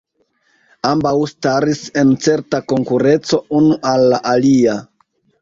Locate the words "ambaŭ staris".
0.91-1.81